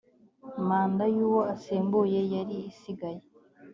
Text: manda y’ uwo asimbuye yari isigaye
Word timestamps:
manda 0.67 1.03
y’ 1.15 1.17
uwo 1.27 1.41
asimbuye 1.53 2.19
yari 2.33 2.57
isigaye 2.71 3.21